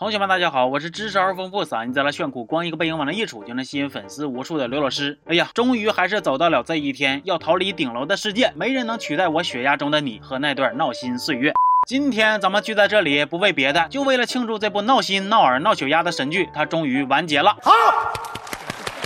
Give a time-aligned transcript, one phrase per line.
[0.00, 5.18] 同学们，大家好，我是知识而丰富、嗓音再来炫酷、光一个背影往那一杵就能吸引粉丝无数的刘老师。
[5.26, 11.52] 哎呀，终于还是走到了这一天，要逃离顶楼的世界，没人能取代我血压中的你和那段闹心岁月。
[11.86, 17.54] 今天咱们聚在这里，不为别的，就为了庆祝这部闹心、闹耳、闹血压的神剧，它终于完结了。
[17.60, 17.70] 好。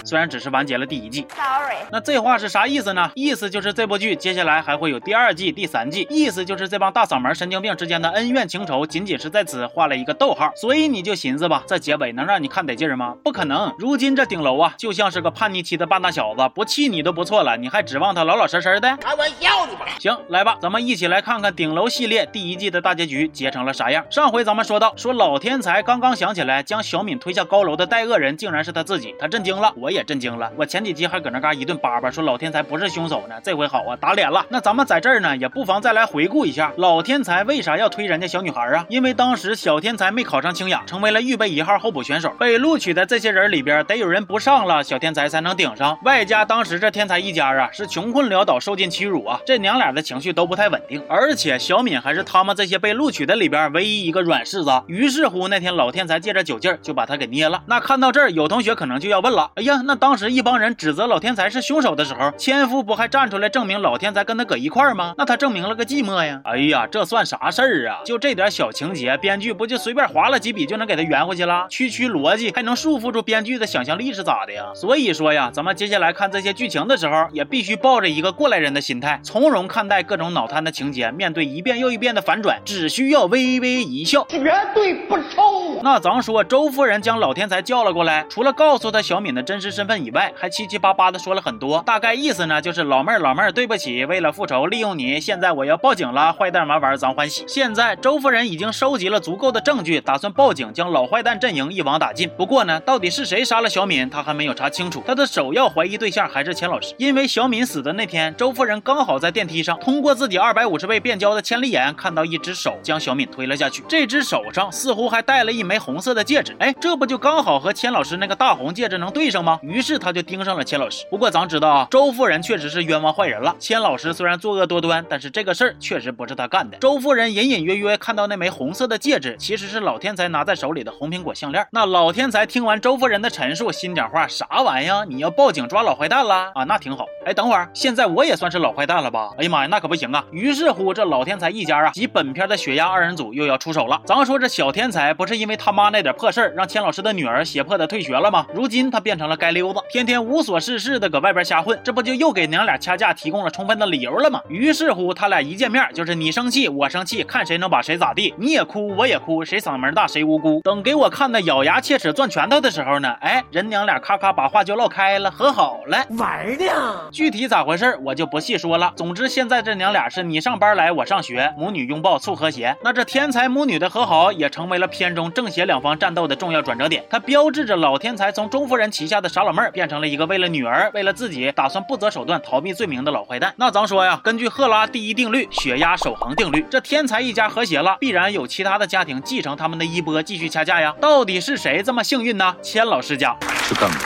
[0.04, 3.10] 虽然只是完结了第一季，Sorry，那这话是啥意思呢？
[3.14, 10.52] 意思就是这部剧接下来还会有第二季、第三季，意思就是这帮大嗓门神经病之间的恩怨情仇仅仅是在此画了一个逗号。
[10.54, 13.16] 所以你就寻思吧，这结尾能让你看得劲吗？
[13.24, 13.72] 不可能。
[13.78, 18.96] 如今这顶楼啊，就像是个叛逆期的半大小子，不气你都不错了，你还指望他老老实实的？
[18.98, 19.86] 开玩笑呢吧？
[19.98, 24.04] 行，来吧，咱们一起来看看顶楼系列第一季的大结局结成了啥样。
[24.10, 30.66] 上回咱们说到，说老天才刚刚想起来将小敏推下高楼的带恶人竟然是他自己，他震惊了，我也震惊了，我。
[30.74, 34.44] 前几集还搁那嘎一顿叭叭说老天才不是凶手呢，这回好啊，打脸了。
[34.48, 38.84] 那咱们在这儿呢，也不妨再来回顾一下老天才为啥要推人家小女孩啊？
[38.88, 45.96] 因为当时小天才没考上清雅，成为了预备一号候补选手，被录取的这些人里边得有人不上了，小天才才能顶上。
[46.02, 51.00] 外加当时这天才一家啊是穷困潦倒，受尽屈辱啊，这娘俩的情绪都不太稳定。
[51.08, 54.82] 而且小敏还是他们这些被录取的里边唯一一个软柿子。
[54.88, 57.62] 于是乎那天老天才借着酒劲就把他给捏了。
[57.66, 60.74] 那看到这儿，有同学可能就要问了，哎呀，那当时一帮人。
[60.76, 65.14] 指责老天才是凶手的时候，千夫不还站出来证明老天才跟他搁一块儿吗？
[65.16, 66.40] 那他证明了个寂寞呀！
[66.44, 68.00] 哎呀，这算啥事儿啊？
[68.04, 71.66] 就这点小情节，编剧不就随便划了几笔就能给他圆回去了？
[71.70, 74.64] 区区逻辑还能束缚住编剧的想象力是咋的呀？
[74.74, 81.10] 所以说呀，咱们接下来看这些剧情的时候，也必须抱着一个过来人的心态，从容看待各种脑瘫的情节。
[81.12, 85.80] 面对一遍又一遍的反转，只需要微微一笑，绝对不抽。
[85.82, 90.54] 那咱说，周夫人将老天才叫了过来，除了告诉他小敏的真实身份以外，还。
[90.54, 97.44] 七七八八的说了很多，大概意思呢就是老妹儿老妹儿对不起，为了复仇利用你，现在我要报警了，坏蛋玩玩咱欢喜。
[97.48, 102.30] 现在周夫人已经收集了足够的证据，打算报警将老坏蛋阵营一网打尽。
[102.36, 105.02] 不过呢，到底是谁杀了小敏，她还没有查清楚。
[105.04, 116.54] 她的首要怀疑对象还是钱老师，因为小敏死的那天，周夫人刚好在电梯上，通过自己二百五十倍变焦的千里眼看到一只手将小敏推了下去，这只手上似乎还戴了一枚红色的戒指。
[116.60, 119.58] 哎，这不就刚好和钱老师那个大红戒指能对上吗？
[119.66, 120.44] 于是他就盯。
[120.44, 123.56] 上了钱老师，不过咱知道啊，周夫人确实是冤枉坏人了。
[123.58, 126.76] 钱老师虽然作恶多端，但是这个事儿确实不是他干的。
[126.76, 131.66] 周夫人隐隐约约看到那枚红色的戒指，其实是老天才拿在手里的红苹果项链。
[131.70, 135.06] 那老天才听完周夫人的陈述，心讲话啥玩意儿？
[135.06, 136.64] 你要报警抓老坏蛋了啊？
[136.64, 137.06] 那挺好。
[137.24, 139.30] 哎，等会儿，现在我也算是老坏蛋了吧？
[139.38, 140.22] 哎呀妈呀，那可不行啊！
[140.30, 143.98] 于是乎，这老天才一家啊，及本片的血压二人组又要出手了。
[144.04, 148.44] 咱说这小天才不是因为他妈那点破事儿，让钱老师的女儿胁迫他退学了吗？
[148.52, 150.34] 如今他变成了该溜子，天天无。
[150.34, 154.40] 无所事事的搁外边瞎混，这不就又给娘俩掐架提供了充分的理由了吗？
[154.48, 158.34] 于是乎，他俩一见面就是你生气我生气，看谁能把谁咋地。
[158.36, 160.60] 你也哭我也哭，谁嗓门大谁无辜。
[160.64, 166.64] 等给我看的咬牙切齿攥拳头的时候呢，哎，人娘俩咔咔把话就唠开了，和好了，玩呢。
[167.12, 168.92] 具体咋回事我就不细说了。
[168.96, 172.76] 总之现在这娘俩是你上班来我上学，母女拥抱促和谐。
[172.82, 177.04] 那这天才母女的和好也成为了片中正邪两方战斗的重要转折点。
[177.08, 180.24] 它标志着老天才从钟夫人旗下的傻老妹儿变成了一个。
[180.26, 183.52] 为了女儿，为了自己，打算不择手段逃避罪名的老坏蛋。
[183.56, 190.94] 那咱说呀，根据赫拉第一定律——血压守恒定律，这天才一家和谐了，必然有其他的家庭继承他们的衣钵，继续掐架呀。
[191.00, 192.54] 到底是谁这么幸运呢？
[192.62, 193.36] 千老师家
[193.68, 193.96] 是干嘛。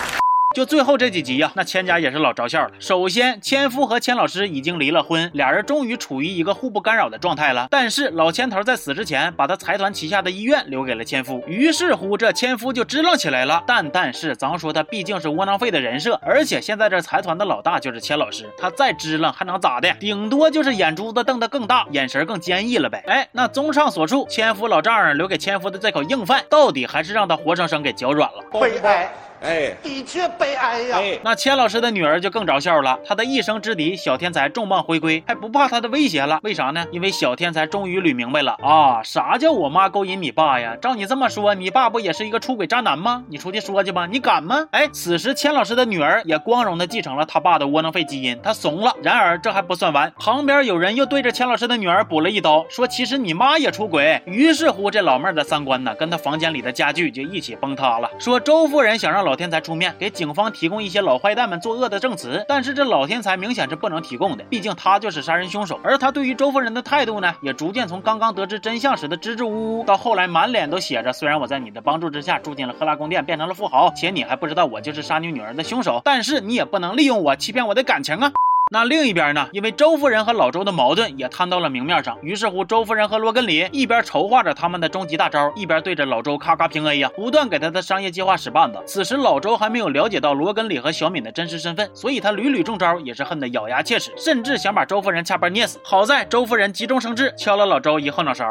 [0.59, 2.73] 就最后这几集呀，那千家也是老招笑了。
[2.81, 7.69] 首先，千夫和千老师已经离了婚，俩人终于处于一个互不干扰的状态了。
[7.71, 13.63] 但是老千头在死之前，把他财团旗下的医院留给了千夫，于是乎这千夫就支棱起来了。
[13.69, 19.95] 但但是，咱说他毕竟是窝囊废的人设，而且现在这财团的老大就是千老师，他再支棱还能咋的？
[20.01, 23.05] 顶多就是眼珠子瞪得更大，眼神更坚毅了呗。
[23.07, 28.43] 哎，那综上所述，千夫老丈人留给千夫的这口硬饭，到底还是让他活生生给嚼软了。
[28.61, 29.09] 悲哀。
[29.41, 30.99] 哎，的确悲哀呀。
[30.99, 36.41] 哎那钱老师的女儿就更着笑了，她的一生之敌小天才重磅回归，还不怕她的威胁了？
[36.43, 36.84] 为啥呢？
[36.91, 40.77] 因为小天才终于捋明白了啊，啥叫我妈勾引你爸呀？
[40.81, 43.22] 照你这么说，你爸不也是一个出轨渣男吗？
[43.28, 44.66] 你出去说去吧，你敢吗？
[44.72, 48.92] 哎，此时钱老师的女儿也光荣的继承了他爸的窝囊废基因，她怂了。
[49.03, 54.21] 然而这还不算完，旁边有人又对着钱老师的女儿补了一刀，说其实你妈也出轨。
[54.27, 58.10] 于是乎，这老妹儿的三观呢，跟她房间里的家具就一起崩塌了。
[58.18, 59.28] 说周夫人想让。
[59.28, 65.78] 老天才出面给警方提供一些老坏蛋们作恶的证词，但是这老天才明显是不能提供的，毕竟他就是杀人凶手。
[65.84, 78.33] 而他对于周夫人的态度呢，也逐渐从刚刚得知真相时的支支吾吾，到后来满脸都写着“虽然我在你的帮助之下住进了赫拉宫殿，变成了富豪，且你还不知道我就是杀你女儿的凶手，但是你也不能利用我欺骗我的感情啊。”
[78.70, 79.48] 那另一边呢？
[79.53, 88.78] 因为周夫人和老周的矛盾也摊到了明面上，于是乎周夫人和罗根里一边筹划着他们的终极大招，一边对着老周咔咔平 A 呀，不断给他的商业计划使绊子。
[88.86, 95.80] 此时老周还没有了解到罗根里和小敏的真实身份，所以他屡屡中招，也是恨得咬牙切齿，甚至想把周夫人掐班捏死。
[95.82, 98.44] 好在周夫人急中生智，敲了老周一后脑勺。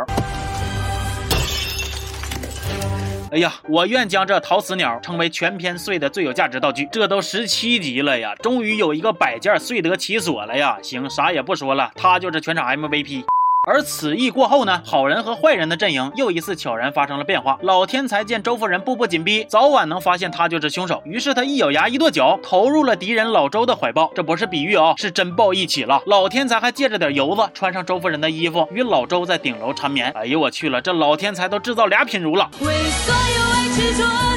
[3.29, 6.88] 哎呀，我愿将这陶瓷鸟称为全篇碎的最有价值道具。
[6.89, 10.77] 这都十七级了呀，终于有一个摆件碎得其所了呀！
[10.81, 13.25] 行，啥也不说了，他就是全场 MVP。
[13.67, 17.59] 而此役过后呢，好人和坏人的阵营又一次悄然发生了变化。
[17.61, 24.09] 老天才见周夫人步步紧逼，早晚能发现他就是凶手，于是他一咬牙一跺脚，投入了敌人老周的怀抱。
[24.15, 26.01] 这不是比喻啊，是真抱一起了。
[26.05, 30.11] 老天才还借着点油子，穿上周夫人的衣服，与老周在顶楼缠绵。
[30.11, 32.49] 哎呦我去了，这老天才都制造俩品如了。
[32.61, 34.37] 为所有爱执着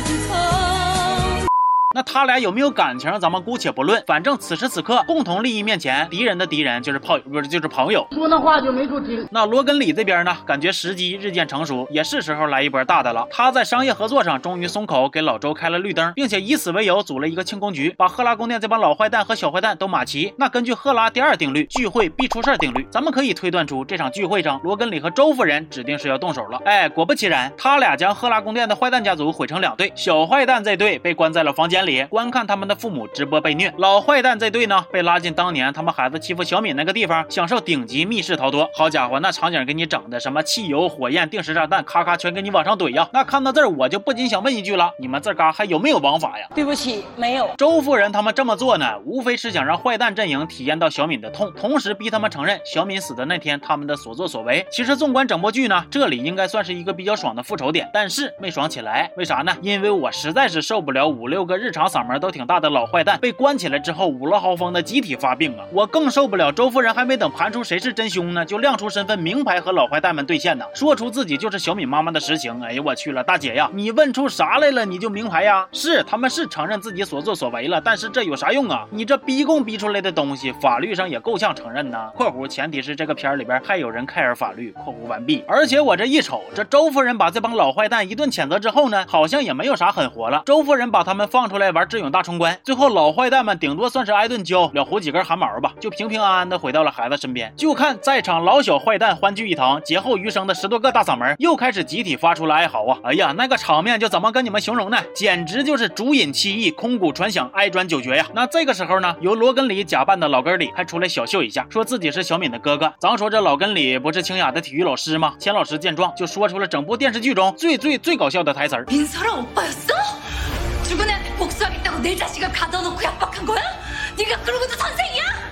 [1.93, 4.01] 那他俩有没有感情，咱们姑且不论。
[4.07, 8.07] 反正此时此刻，共同利益面前，敌人的敌人就是炮友，不是就是朋友。
[8.13, 9.27] 说那话就没处听。
[9.33, 13.27] 那罗根里这边呢，感觉时机日渐成熟，也是时候来一波大的了。
[13.29, 20.33] 他在商业合作上终于松口，给老周开了绿灯，并且以此为由组了一个庆功局，把赫拉宫殿这帮老坏蛋和小坏蛋都码齐。
[20.37, 26.61] 那根据赫拉第二定律，聚会必出事定律，咱们可以推断出这场聚会上，罗根里和周夫人指定是要动手了。
[26.65, 38.69] 哎，果不其然，他俩将赫拉宫殿的坏蛋家族毁成两队，小坏蛋这队被关在了房间里观看他们的父母直播被虐，老坏蛋这队呢被拉进当年他们孩子欺负小敏那个地方，享受顶级密室逃脱。
[38.75, 43.09] 好家伙，那场景给你整的什么汽油、火焰、定时炸弹，咔咔全给你往上怼呀！
[43.13, 46.47] 那看到这儿，我就不禁想问一句了：你们这嘎还有没有王法呀？
[46.55, 47.51] 对不起，没有。
[47.59, 54.67] 周夫人他们这么做呢，无非是想让坏蛋阵营体验到小敏的痛，同时逼他们承认小敏死的那天他们的所作所为。
[54.71, 59.57] 其实纵观整部剧呢，这里应该算是一个比较爽的复仇点，但是没爽起来，为啥呢？
[59.63, 62.11] 因为我实在是受不了五六个日日常嗓门。
[62.21, 65.65] 都挺大的老坏蛋被关起来之后，五了豪风的集体发病啊！
[65.73, 72.61] 我更受不了周夫人还没等盘出谁是真凶呢，就亮出身份，名牌和老坏蛋们兑现呢，说出自己就是小敏妈妈的实情。
[72.61, 74.85] 哎呀，我去了，大姐呀，你问出啥来了？
[74.85, 75.67] 你就名牌呀？
[75.73, 78.85] 是他们是承认自己所作所为了，但是这有啥用啊？
[78.91, 82.11] 你这逼供逼出来的东西，法律上也够呛承认呢。
[82.15, 84.73] （括弧前提是这个片里边还有人 care 法律。
[84.85, 90.43] ）（括弧完毕。）而且我这一瞅，这周夫人把这帮老坏蛋一顿谴责之后呢，好像也没有啥狠活了。
[90.45, 92.11] 周夫人把他们放出来来玩智勇。
[92.11, 97.53] 大冲关，最后老坏蛋们顶多算是挨顿教，了胡几根汗毛吧，就平平安安的回到了孩子身边。
[97.57, 102.99] 就看在场老小坏蛋欢聚一堂，劫后余生的十多个大嗓门又开始集体发出了哀嚎啊！
[103.05, 104.99] 哎呀，那个场面就怎么跟你们形容呢？
[105.15, 108.27] 简直就是竹影七意，空谷传响，哀转九绝呀！
[108.35, 112.93] 那这个时候呢，由罗根里假扮的老根里还出来小秀一下，说自己是小敏的哥哥。
[112.99, 115.35] 咱说这老根里不是清雅的体育老师吗？
[115.39, 118.85] 钱老师见状就说出了整部电视剧中最最最搞笑的台词儿。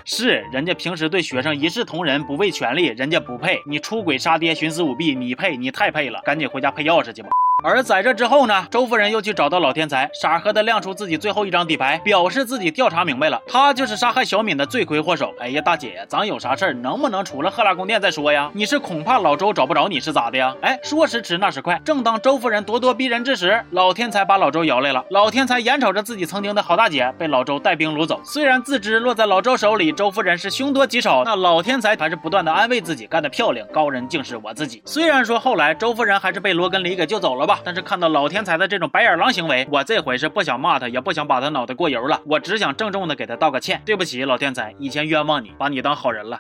[0.05, 3.63] 是，人家平时对学生一视同仁，不畏权力，人家不配。
[3.67, 5.57] 你出轨杀爹，徇私舞弊，你配？
[5.57, 7.29] 你太配了，赶紧回家配钥匙去吧。
[7.65, 15.35] 而在这之后呢，周夫人又去找到老天才，傻呵的亮出自己最后一张底牌，表示自己调查明白了，他就是杀害小敏的罪魁祸首。
[15.41, 18.49] 哎呀，大姐，咱有啥事儿，能不能除了赫拉宫殿再说呀？
[18.55, 20.55] 你是恐怕老周找不着你是咋的呀？
[20.63, 25.05] 哎，说时迟，那时快，正当周夫人咄咄逼人之时，老天才把老周摇来了。
[25.11, 34.81] 老天才眼瞅着自己曾经的好大姐被老周带兵掳走，虽然自知落在老周手里，周夫人是凶多吉少，那老天才还是不断的安慰自己，干得漂亮，高人竟是我自己。
[34.85, 46.39] 虽然说后来周夫人还是被罗根里给救走了吧，但是看到老天才的这种白眼狼行为，我这回是不想骂他，也不想把他脑袋过油了，我只想郑重的给他道个歉，对不起，老天才，以前冤枉你，把你当好人了。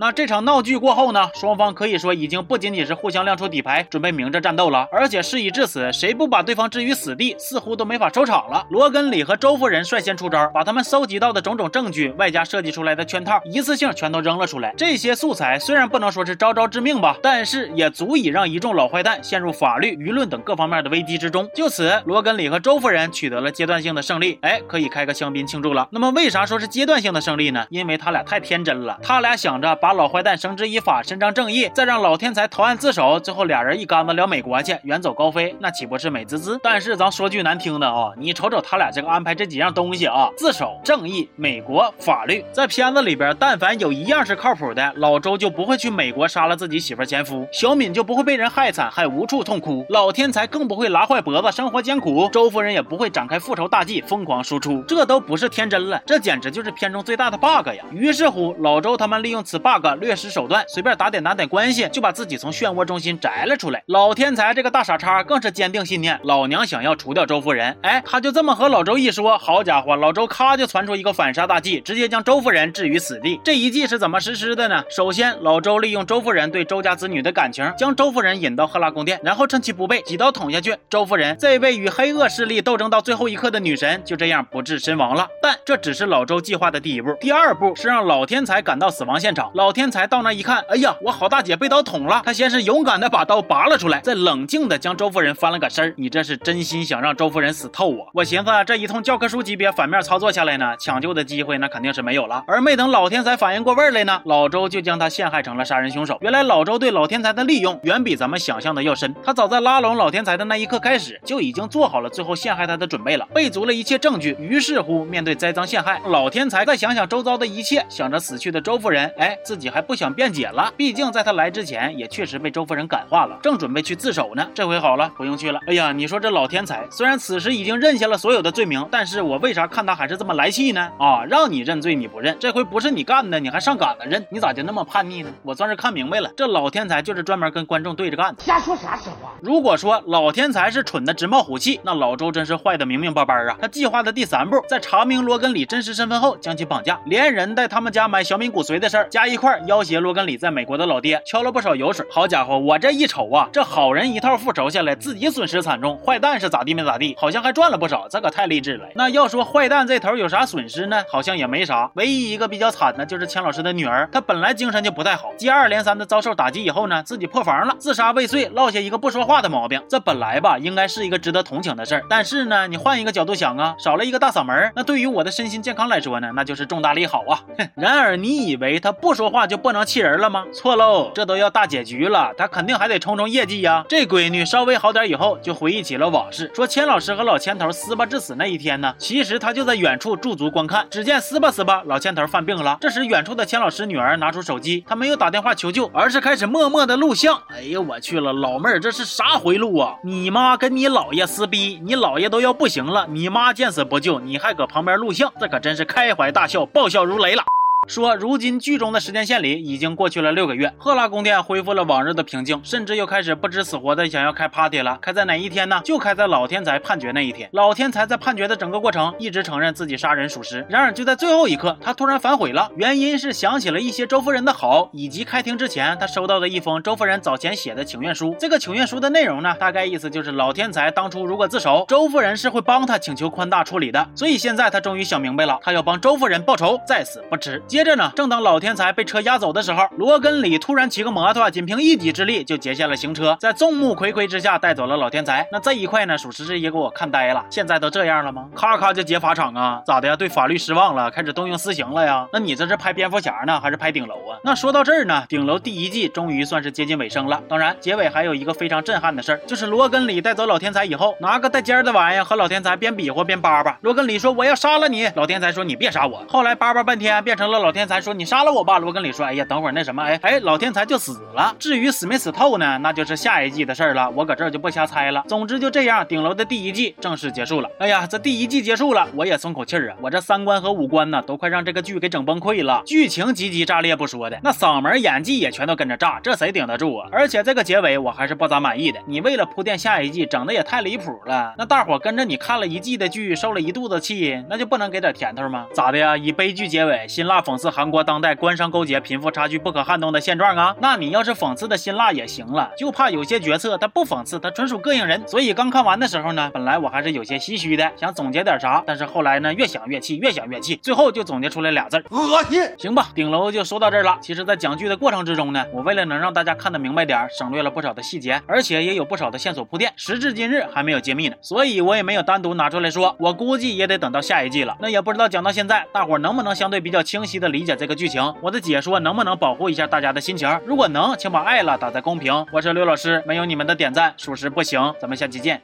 [0.00, 1.28] 那这场闹剧过后呢？
[1.34, 4.88] 双方可以说已经不仅仅是互相亮出底牌，准备明着战斗了。
[4.90, 8.66] 而且事已至此，谁不把对方置于死地，似乎都没法收场了。
[8.70, 14.72] 罗根里和周夫人率先出招，把他们搜集到的种种证据，外加设计出来的圈套，一次性全都扔了出来。
[14.74, 21.46] 这些素材虽然不能说是招招致命吧，但是也足以让一众老坏蛋陷入法律、舆论等各方面的危机之中。
[21.54, 25.86] 就此，罗根里和周夫人取得了阶段性的胜利，哎，可以开个香槟庆祝了。
[25.92, 27.66] 那么，为啥说是阶段性的胜利呢？
[27.68, 29.89] 因为他俩太天真了，他俩想着把。
[29.90, 36.56] 把老坏蛋绳之以法，伸张正义，再让老天才投案自首，最后俩人一竿子撩美国去，远走高飞，那岂不是美滋滋？
[36.62, 57.84] 但是咱说句难听的啊，你瞅瞅他俩这个安排这几样东西啊，自首、正义、美国、法律，在片子里边，但凡有一样是靠谱的，老周就不会去美国杀了自己媳妇前夫，小敏就不会被人害惨还无处痛哭，老天才更不会拉坏脖子生活艰苦，周夫人也不会展开复仇大计疯狂输出，这都不是天真了，这简直就是片中最大的 bug 呀！
[57.90, 59.79] 于是乎，老周他们利用此 bug。
[59.80, 63.82] bug，略施手段，随便打点打点关系，就把自己从漩涡中心摘了出来。
[63.86, 67.76] 老天才这个大傻叉更是坚定信念，老娘想要除掉周夫人。
[67.82, 73.40] 哎，他就这么和老周一说，好家伙，老周咔就传出一个反杀大计，直接将周夫人置于死地。
[73.42, 74.82] 这一计是怎么实施的呢？
[74.90, 80.76] 首先，老周利用周夫人对周家子女的感情，将周夫人引到赫拉宫殿，然后趁其不备，几刀捅下去。
[80.88, 85.26] 周夫人这位与黑恶势力斗争到最后一刻的女神，就这样不治身亡了。
[85.42, 89.50] 但这只是老周计划的第一步，第二步是让老天才赶到死亡现场。
[89.60, 92.22] 老天才到那一看，哎呀，我好大姐被刀捅了。
[92.24, 95.92] 他先是勇敢的把刀拔了出来，再冷静的将周夫人翻了个身。
[95.98, 98.08] 你这是真心想让周夫人死透啊？
[98.14, 102.42] 我寻思这一通教科书级别反面操作下来呢，抢救的机会那肯定是没有了。
[102.46, 106.16] 而没等老天才反应过味儿来呢，老周就将他陷害成了杀人凶手。
[106.22, 109.14] 原来老周对老天才的利用远比咱们想象的要深。
[109.22, 114.34] 他早在拉拢老天才的那一刻开始，就已经做好了最后陷害他的准备了，备足了一切证据。
[114.40, 120.72] 于是乎，面对栽赃陷害，老天才再想想周遭的一切，想着死去的周夫人，哎，自己还不想辩解了。
[120.76, 124.46] 毕竟在他来之前，也确实被周夫人感化了，正准备去自首呢。
[124.54, 125.58] 这回好了，不用去了。
[125.66, 130.88] 哎呀，你说这老天才虽然此时已经认下了所有的罪名，但是我为啥看他还是这么来气呢？
[131.00, 135.30] 啊，让你认罪你不认，这回不是你干的，你还上赶子认，你咋就那么叛逆呢？
[135.42, 138.44] 我算是看明白了，这老天才就是专门跟观众对着干的。
[138.44, 139.32] 瞎说啥实话？
[139.42, 143.56] 如果说老天才是蠢的直冒虎气，那老周真是坏的明明白白啊！
[143.60, 152.06] 他计划的第三步，在查明罗根里真实身份后，将其绑架，连人带他们家买小米骨髓的事儿加一块，要挟罗根里在美国的老爹，敲了不少油水。
[152.10, 158.86] 好家伙，我这一瞅啊，这好人一套复仇下来，自己损失惨重，坏蛋是咋地没咋地，好像还赚了不少，这可太励志了。
[158.94, 161.02] 那要说坏蛋这头有啥损失呢？
[161.10, 169.80] 好像也没啥，唯一一个比较惨的就是钱老师的女儿，她本来精神就不太好，接二连三的遭受打击以后呢，自己破防了，自杀未遂，落下一个不说话的毛病。
[169.88, 177.40] 这本来吧，应该是一个值得同情的事儿，但是呢，你换一个角度想啊，少了一个大嗓门，那对于我的身心健康来说呢，那就是重大利好啊。
[177.58, 180.44] 哼， 然而你以为他不说话就不能气人了吗？
[180.52, 183.84] 错喽，这都要大结局了，他肯定还得冲冲业绩呀。
[183.88, 190.86] 这闺女稍微好点以后，就回忆起了往事，说钱老师和老千头撕巴致死那一天呢，其实他就在远处驻足观看。
[190.90, 192.78] 只见撕巴撕巴，老千头犯病了。
[192.80, 197.40] 这时远处的钱老师女儿拿出手机，她没有打电话求救，而是开始默默的录像。
[197.48, 199.94] 哎呀，我去了，老妹儿这是啥回路啊？
[200.02, 207.42] 你妈跟你姥爷撕逼，你姥爷都要不行了，你妈见死不救，你还搁旁边录像，这可真是开怀大笑，爆笑如雷了。
[207.90, 214.96] 说，如今剧中的时间线里已经过去了六个月，赫拉宫殿恢复了往日的平静，甚至又开始不知死活的想要开 party 了。
[215.02, 215.80] 开在哪一天呢？
[215.84, 217.50] 就开在老天才判决那一天。
[217.52, 228.36] 老天才在判决的整个过程一直承认自己杀人属实，然而就在最后一刻，他突然反悔了，原因是想起了一些周夫人的好，以及开庭之前他收到的一封周夫人早前写的请愿书。
[228.38, 234.06] 这个请愿书的内容呢，大概意思就是老天才当初如果自首，周夫人是会帮他请求宽大处理的。
[234.14, 237.60] 所以现在他终于想明白了，他要帮周夫人报仇，在死不迟。
[237.70, 245.46] 接着呢，正当老天才被车压走的时候，罗根里突然骑个摩托，仅凭一己之力就截下了行车，在众目睽睽之下带走了老天才。
[245.52, 247.44] 那这一块呢，属实是也给我看呆了。
[247.48, 248.48] 现在都这样了吗？
[248.56, 249.80] 咔咔就劫法场啊？
[249.86, 250.16] 咋的呀？
[250.16, 252.26] 对法律失望了，开始动用私刑了呀？
[252.32, 254.34] 那你这是拍蝙蝠侠呢，还是拍顶楼啊？
[254.42, 257.40] 那说到这儿呢，顶楼第一季终于算是接近尾声了。
[257.48, 263.78] 当然，结尾还有一个非常震撼的事儿，就是罗根里带走老天才以后，拿个带尖的玩意和老天才边比划边叭叭。
[263.82, 266.24] 罗根里说我要杀了你，老天才说你别杀我。
[266.28, 268.50] 后来叭叭半天，变成了老天才说你杀了。
[268.52, 271.54] 我吧，罗根里说：“哎呀，等会儿那什么，哎哎，老天才就死了。
[271.58, 274.10] 至于死没死透呢，那就是下一季的事儿了。
[274.10, 275.24] 我搁这儿就不瞎猜了。
[275.28, 277.70] 总之就这样，顶楼的第一季正式结束了。
[277.78, 279.96] 哎呀，这第一季结束了，我也松口气儿啊。
[280.00, 282.82] 我这三观和五官呢，都快让这个剧给整崩溃了。
[282.84, 287.08] 剧情极其炸裂不说的，那嗓门、演技也全都跟着炸，这谁顶得住啊？
[287.12, 288.98] 而且这个结尾我还是不咋满意的。
[289.06, 291.54] 你为了铺垫下一季，整的也太离谱了。
[291.56, 295.66] 那大伙跟着你看了一季的剧，受了一肚子气，那就不能给点甜头吗？
[295.72, 296.16] 咋的呀？
[296.16, 305.20] 以悲剧结尾，辛辣讽刺韩国当代官商勾结。”贫富差距不可撼动的现状啊，那你要是讽刺的辛辣也行了，就怕有些决策他不讽刺，他纯属膈应人。
[305.26, 312.62] 所以刚看完的时候呢，本来我还是有些唏嘘的，想总结点啥，但是后来呢，越想越气，越想越气，最后就总结出来俩字儿：恶心。
[312.78, 314.18] 行吧，顶楼就说到这儿了。
[314.20, 323.16] 其实，在讲剧的过程之中呢，我为了能让大家看得明白点，省略了不少的细节，而且也有不少的线索铺垫，时至今日还没有揭秘呢，所以我也没有单独拿出来说。
[323.18, 324.76] 我估计也得等到下一季了。
[324.80, 329.70] 那也不知道讲到现在，大伙能不能相对比较清晰的理解这个剧情，我的解说能不能保护。
[329.70, 332.46] 一下大家的心情，如果能，请把爱了打在公屏。
[332.52, 334.94] 我是刘老师，没有你们的点赞，属实不行。
[335.00, 335.60] 咱们下期见。